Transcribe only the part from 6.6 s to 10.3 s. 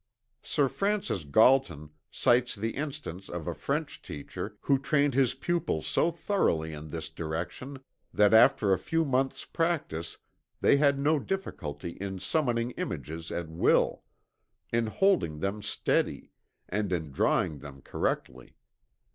in this direction that after a few months' practice